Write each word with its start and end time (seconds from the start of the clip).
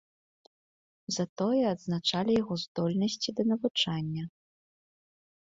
Затое 1.17 1.59
адзначалі 1.73 2.31
яго 2.41 2.53
здольнасці 2.63 3.29
да 3.41 3.47
навучання. 3.53 4.23